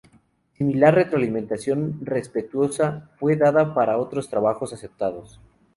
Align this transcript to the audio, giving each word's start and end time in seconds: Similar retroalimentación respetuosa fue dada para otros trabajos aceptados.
Similar 0.57 0.95
retroalimentación 0.95 1.99
respetuosa 2.03 3.11
fue 3.19 3.35
dada 3.35 3.75
para 3.75 3.99
otros 3.99 4.29
trabajos 4.29 4.73
aceptados. 4.73 5.39